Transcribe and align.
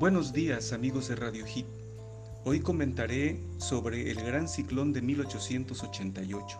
Buenos 0.00 0.32
días 0.32 0.72
amigos 0.72 1.08
de 1.08 1.16
Radio 1.16 1.44
Hit. 1.44 1.66
Hoy 2.46 2.60
comentaré 2.60 3.38
sobre 3.58 4.10
el 4.10 4.24
gran 4.24 4.48
ciclón 4.48 4.94
de 4.94 5.02
1888. 5.02 6.58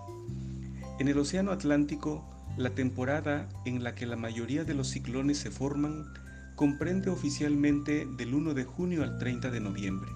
En 0.99 1.09
el 1.09 1.19
Océano 1.19 1.51
Atlántico, 1.51 2.23
la 2.59 2.69
temporada 2.75 3.49
en 3.65 3.83
la 3.83 3.95
que 3.95 4.05
la 4.05 4.17
mayoría 4.17 4.65
de 4.65 4.75
los 4.75 4.89
ciclones 4.89 5.39
se 5.39 5.51
forman 5.51 6.05
comprende 6.55 7.09
oficialmente 7.09 8.07
del 8.19 8.35
1 8.35 8.53
de 8.53 8.65
junio 8.65 9.03
al 9.03 9.17
30 9.17 9.51
de 9.51 9.61
noviembre. 9.61 10.11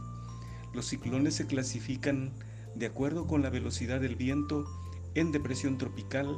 Los 0.75 0.84
ciclones 0.84 1.34
se 1.34 1.46
clasifican 1.46 2.30
de 2.75 2.84
acuerdo 2.84 3.27
con 3.27 3.41
la 3.41 3.48
velocidad 3.48 4.02
del 4.02 4.16
viento 4.16 4.66
en 5.14 5.32
depresión 5.32 5.79
tropical, 5.79 6.29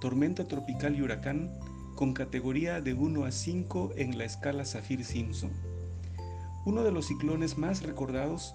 tormenta 0.00 0.48
tropical 0.48 0.96
y 0.96 1.02
huracán, 1.02 1.52
con 1.96 2.14
categoría 2.14 2.80
de 2.80 2.94
1 2.94 3.26
a 3.26 3.30
5 3.30 3.90
en 3.96 4.16
la 4.16 4.24
escala 4.24 4.64
Saffir-Simpson. 4.64 5.69
Uno 6.70 6.84
de 6.84 6.92
los 6.92 7.06
ciclones 7.06 7.58
más 7.58 7.82
recordados 7.82 8.54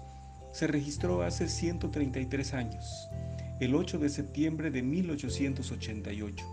se 0.50 0.66
registró 0.66 1.20
hace 1.20 1.50
133 1.50 2.54
años, 2.54 3.10
el 3.60 3.74
8 3.74 3.98
de 3.98 4.08
septiembre 4.08 4.70
de 4.70 4.80
1888. 4.80 6.46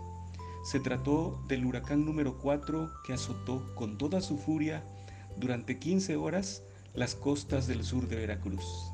Se 0.62 0.80
trató 0.80 1.42
del 1.48 1.64
huracán 1.64 2.04
número 2.04 2.36
4 2.36 2.90
que 3.06 3.14
azotó 3.14 3.74
con 3.76 3.96
toda 3.96 4.20
su 4.20 4.36
furia 4.36 4.84
durante 5.38 5.78
15 5.78 6.16
horas 6.16 6.62
las 6.92 7.14
costas 7.14 7.66
del 7.66 7.82
sur 7.82 8.08
de 8.08 8.16
Veracruz. 8.16 8.92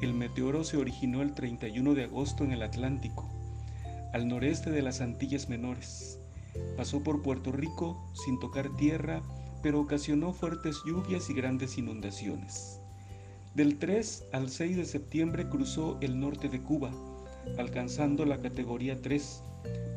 El 0.00 0.14
meteoro 0.14 0.62
se 0.62 0.76
originó 0.76 1.20
el 1.20 1.34
31 1.34 1.94
de 1.94 2.04
agosto 2.04 2.44
en 2.44 2.52
el 2.52 2.62
Atlántico, 2.62 3.28
al 4.12 4.28
noreste 4.28 4.70
de 4.70 4.82
las 4.82 5.00
Antillas 5.00 5.48
Menores. 5.48 6.20
Pasó 6.76 7.02
por 7.02 7.22
Puerto 7.22 7.50
Rico 7.50 8.08
sin 8.14 8.38
tocar 8.38 8.68
tierra, 8.76 9.20
pero 9.62 9.80
ocasionó 9.80 10.32
fuertes 10.32 10.82
lluvias 10.86 11.30
y 11.30 11.34
grandes 11.34 11.78
inundaciones. 11.78 12.80
Del 13.54 13.78
3 13.78 14.28
al 14.32 14.50
6 14.50 14.76
de 14.76 14.84
septiembre 14.84 15.48
cruzó 15.48 15.98
el 16.00 16.20
norte 16.20 16.48
de 16.48 16.62
Cuba, 16.62 16.90
alcanzando 17.58 18.24
la 18.24 18.40
categoría 18.40 19.00
3, 19.00 19.42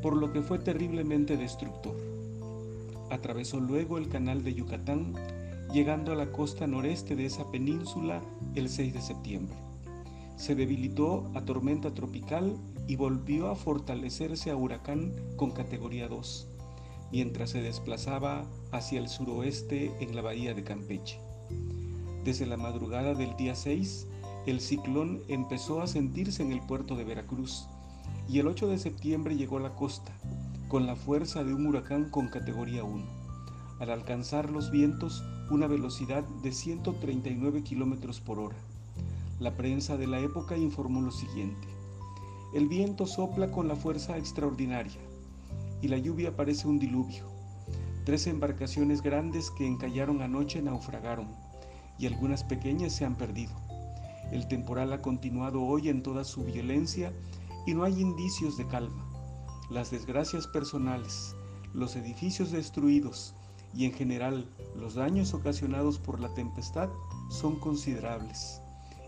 por 0.02 0.16
lo 0.16 0.32
que 0.32 0.42
fue 0.42 0.60
terriblemente 0.60 1.38
destructor. 1.38 1.96
Atravesó 3.10 3.60
luego 3.60 3.98
el 3.98 4.10
canal 4.10 4.44
de 4.44 4.54
Yucatán, 4.54 5.14
llegando 5.74 6.12
a 6.12 6.16
la 6.16 6.32
costa 6.32 6.68
noreste 6.68 7.16
de 7.16 7.26
esa 7.26 7.50
península 7.52 8.22
el 8.56 8.70
6 8.70 8.94
de 8.94 9.02
septiembre 9.02 9.58
se 10.42 10.56
debilitó 10.56 11.30
a 11.36 11.46
tormenta 11.46 11.94
tropical 11.94 12.58
y 12.88 12.96
volvió 12.96 13.50
a 13.50 13.56
fortalecerse 13.56 14.50
a 14.50 14.56
huracán 14.56 15.14
con 15.36 15.52
categoría 15.52 16.08
2, 16.08 16.48
mientras 17.12 17.50
se 17.50 17.62
desplazaba 17.62 18.46
hacia 18.72 19.00
el 19.00 19.10
suroeste 19.10 19.92
en 20.00 20.16
la 20.16 20.22
bahía 20.22 20.54
de 20.54 20.64
Campeche. 20.64 21.20
Desde 22.24 22.46
la 22.46 22.58
madrugada 22.58 23.14
del 23.14 23.36
día 23.36 23.56
6, 23.56 24.08
el 24.46 24.62
ciclón 24.62 25.22
empezó 25.28 25.82
a 25.82 25.88
sentirse 25.88 26.42
en 26.42 26.52
el 26.52 26.62
puerto 26.62 26.96
de 26.96 27.04
Veracruz 27.04 27.68
y 28.30 28.40
el 28.40 28.48
8 28.48 28.68
de 28.68 28.78
septiembre 28.78 29.36
llegó 29.36 29.58
a 29.58 29.62
la 29.62 29.76
costa, 29.76 30.14
con 30.68 30.86
la 30.86 30.96
fuerza 30.96 31.44
de 31.44 31.54
un 31.54 31.66
huracán 31.66 32.10
con 32.10 32.30
categoría 32.30 32.84
1, 32.84 33.04
al 33.80 33.90
alcanzar 33.90 34.50
los 34.50 34.72
vientos 34.72 35.24
una 35.50 35.68
velocidad 35.68 36.24
de 36.42 36.54
139 36.54 37.64
km 37.64 38.22
por 38.22 38.40
hora. 38.40 38.56
La 39.40 39.58
prensa 39.58 39.98
de 39.98 40.08
la 40.08 40.20
época 40.20 40.56
informó 40.56 41.02
lo 41.02 41.12
siguiente. 41.12 41.68
El 42.54 42.68
viento 42.68 43.06
sopla 43.06 43.52
con 43.52 43.68
la 43.68 43.76
fuerza 43.76 44.18
extraordinaria 44.18 45.11
y 45.82 45.88
la 45.88 45.98
lluvia 45.98 46.36
parece 46.36 46.68
un 46.68 46.80
diluvio. 46.80 47.26
Tres 48.06 48.28
embarcaciones 48.28 49.02
grandes 49.02 49.52
que 49.52 49.66
encallaron 49.66 50.22
anoche 50.22 50.62
naufragaron 50.62 51.28
y 51.98 52.08
algunas 52.08 52.44
pequeñas 52.44 52.94
se 52.94 53.06
han 53.06 53.16
perdido. 53.16 53.54
El 54.32 54.48
temporal 54.48 54.94
ha 54.94 55.02
continuado 55.02 55.62
hoy 55.62 55.90
en 55.90 56.02
toda 56.02 56.24
su 56.24 56.44
violencia 56.44 57.14
y 57.66 57.74
no 57.74 57.84
hay 57.84 58.00
indicios 58.00 58.58
de 58.58 58.66
calma. 58.68 59.06
Las 59.70 59.92
desgracias 59.92 60.48
personales, 60.48 61.36
los 61.74 61.96
edificios 61.96 62.52
destruidos 62.52 63.36
y 63.74 63.86
en 63.86 63.94
general 63.94 64.50
los 64.76 64.96
daños 64.96 65.34
ocasionados 65.34 66.00
por 66.00 66.20
la 66.20 66.34
tempestad 66.34 66.90
son 67.30 67.58
considerables 67.58 68.62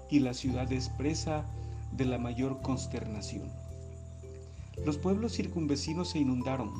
y 0.09 0.19
la 0.19 0.33
ciudad 0.33 0.71
es 0.71 0.89
presa 0.89 1.45
de 1.91 2.05
la 2.05 2.17
mayor 2.17 2.61
consternación. 2.61 3.51
Los 4.85 4.97
pueblos 4.97 5.33
circunvecinos 5.33 6.09
se 6.09 6.19
inundaron, 6.19 6.73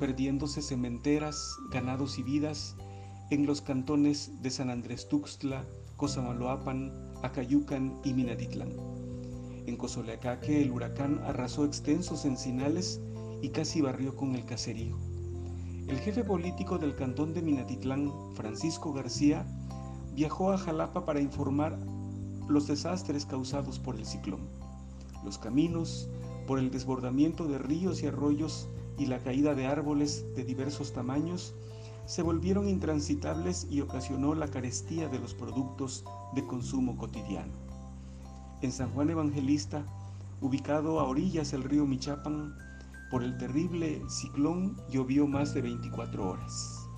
perdiéndose 0.00 0.60
cementeras, 0.60 1.56
ganados 1.70 2.18
y 2.18 2.22
vidas 2.22 2.76
en 3.30 3.46
los 3.46 3.60
cantones 3.60 4.42
de 4.42 4.50
San 4.50 4.70
Andrés 4.70 5.08
Tuxtla, 5.08 5.64
Cosamaloapan, 5.96 6.92
Acayucan 7.22 8.00
y 8.02 8.14
Minatitlán. 8.14 8.72
En 9.66 9.76
Cozoleacaque 9.76 10.62
el 10.62 10.72
huracán 10.72 11.20
arrasó 11.24 11.64
extensos 11.64 12.24
encinales 12.24 13.00
y 13.42 13.50
casi 13.50 13.82
barrió 13.82 14.16
con 14.16 14.34
el 14.34 14.44
caserío. 14.44 14.96
El 15.86 15.98
jefe 15.98 16.24
político 16.24 16.78
del 16.78 16.96
cantón 16.96 17.34
de 17.34 17.42
Minatitlán, 17.42 18.12
Francisco 18.34 18.92
García, 18.92 19.46
viajó 20.14 20.50
a 20.50 20.58
Jalapa 20.58 21.04
para 21.04 21.20
informar 21.20 21.78
los 22.48 22.66
desastres 22.66 23.26
causados 23.26 23.78
por 23.78 23.96
el 23.96 24.06
ciclón, 24.06 24.48
los 25.22 25.38
caminos, 25.38 26.08
por 26.48 26.58
el 26.58 26.70
desbordamiento 26.70 27.46
de 27.46 27.58
ríos 27.58 28.02
y 28.02 28.06
arroyos 28.06 28.68
y 28.96 29.04
la 29.04 29.18
caída 29.18 29.54
de 29.54 29.66
árboles 29.66 30.24
de 30.34 30.44
diversos 30.44 30.94
tamaños, 30.94 31.54
se 32.06 32.22
volvieron 32.22 32.70
intransitables 32.70 33.66
y 33.70 33.82
ocasionó 33.82 34.34
la 34.34 34.48
carestía 34.48 35.10
de 35.10 35.18
los 35.18 35.34
productos 35.34 36.06
de 36.34 36.46
consumo 36.46 36.96
cotidiano. 36.96 37.52
En 38.62 38.72
San 38.72 38.88
Juan 38.92 39.10
Evangelista, 39.10 39.84
ubicado 40.40 41.00
a 41.00 41.04
orillas 41.04 41.50
del 41.50 41.64
río 41.64 41.84
Michapan, 41.84 42.56
por 43.10 43.22
el 43.22 43.36
terrible 43.36 44.00
ciclón 44.08 44.74
llovió 44.90 45.26
más 45.26 45.52
de 45.52 45.60
24 45.60 46.30
horas. 46.30 46.88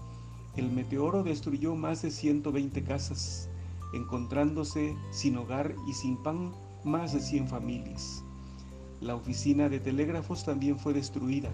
El 0.55 0.71
meteoro 0.71 1.25
destruyó 1.25 1.75
más 1.75 2.03
de 2.03 2.13
120 2.13 2.85
casas, 2.85 3.49
encontrándose 3.95 4.95
sin 5.11 5.37
hogar 5.39 5.75
y 5.89 5.93
sin 5.95 6.23
pan 6.23 6.53
más 6.85 7.13
de 7.13 7.21
100 7.21 7.49
familias. 7.49 8.23
La 9.01 9.15
oficina 9.15 9.71
de 9.71 9.81
telégrafos 9.81 10.45
también 10.45 10.79
fue 10.79 10.93
destruida, 10.93 11.49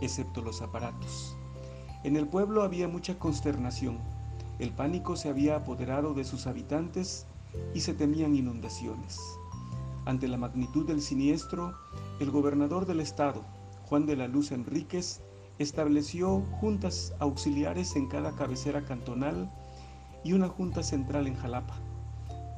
excepto 0.00 0.40
los 0.40 0.62
aparatos. 0.62 1.36
En 2.04 2.14
el 2.14 2.28
pueblo 2.28 2.62
había 2.62 2.86
mucha 2.86 3.18
consternación. 3.18 3.98
El 4.60 4.72
pánico 4.72 5.16
se 5.16 5.28
había 5.28 5.56
apoderado 5.56 6.14
de 6.14 6.22
sus 6.22 6.46
habitantes 6.46 7.26
y 7.74 7.80
se 7.80 7.92
temían 7.92 8.36
inundaciones. 8.36 9.18
Ante 10.04 10.28
la 10.28 10.36
magnitud 10.36 10.86
del 10.86 11.02
siniestro, 11.02 11.74
el 12.20 12.30
gobernador 12.30 12.86
del 12.86 13.00
estado, 13.00 13.44
Juan 13.86 14.06
de 14.06 14.14
la 14.14 14.28
Luz 14.28 14.52
Enríquez, 14.52 15.20
estableció 15.58 16.42
juntas 16.60 17.14
auxiliares 17.18 17.96
en 17.96 18.06
cada 18.06 18.36
cabecera 18.36 18.84
cantonal 18.84 19.50
y 20.22 20.34
una 20.34 20.48
Junta 20.48 20.84
Central 20.84 21.26
en 21.26 21.34
Jalapa 21.34 21.80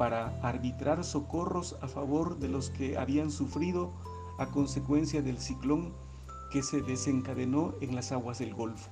para 0.00 0.34
arbitrar 0.40 1.04
socorros 1.04 1.76
a 1.82 1.86
favor 1.86 2.38
de 2.38 2.48
los 2.48 2.70
que 2.70 2.96
habían 2.96 3.30
sufrido 3.30 3.92
a 4.38 4.46
consecuencia 4.46 5.20
del 5.20 5.36
ciclón 5.36 5.92
que 6.50 6.62
se 6.62 6.80
desencadenó 6.80 7.74
en 7.82 7.94
las 7.94 8.10
aguas 8.10 8.38
del 8.38 8.54
Golfo, 8.54 8.88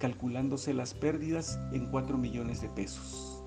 calculándose 0.00 0.74
las 0.74 0.92
pérdidas 0.92 1.60
en 1.72 1.86
4 1.88 2.18
millones 2.18 2.60
de 2.60 2.68
pesos. 2.68 3.44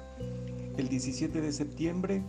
El 0.78 0.88
17 0.88 1.42
de 1.42 1.52
septiembre, 1.52 2.24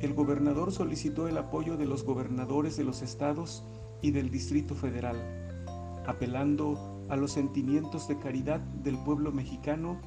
el 0.00 0.14
gobernador 0.14 0.70
solicitó 0.70 1.26
el 1.26 1.36
apoyo 1.36 1.76
de 1.76 1.86
los 1.86 2.04
gobernadores 2.04 2.76
de 2.76 2.84
los 2.84 3.02
estados 3.02 3.64
y 4.00 4.12
del 4.12 4.30
Distrito 4.30 4.76
Federal, 4.76 5.16
apelando 6.06 7.04
a 7.08 7.16
los 7.16 7.32
sentimientos 7.32 8.06
de 8.06 8.16
caridad 8.16 8.60
del 8.60 8.96
pueblo 8.96 9.32
mexicano 9.32 9.98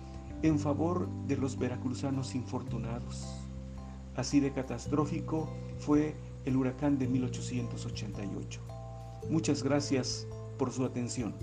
en 0.44 0.60
favor 0.60 1.10
de 1.28 1.36
los 1.36 1.60
veracruzanos 1.60 2.36
infortunados. 2.36 3.47
Así 4.18 4.40
de 4.40 4.52
catastrófico 4.52 5.48
fue 5.78 6.16
el 6.46 6.58
huracán 6.58 6.98
de 6.98 7.08
1888. 7.08 8.62
Muchas 9.30 9.64
gracias 9.64 10.28
por 10.58 10.72
su 10.72 10.84
atención. 10.86 11.36